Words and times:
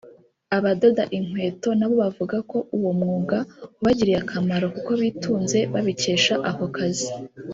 Abadoda 0.57 1.03
inkweto 1.17 1.69
na 1.77 1.85
bo 1.89 1.95
bavuga 2.03 2.37
ko 2.49 2.57
uwo 2.77 2.91
mwuga 2.99 3.37
wabagiriye 3.81 4.17
akamaro 4.23 4.65
kuko 4.75 4.91
bitunze 5.01 5.57
babikesha 5.73 6.33
ako 6.49 6.65
kazi 6.75 7.09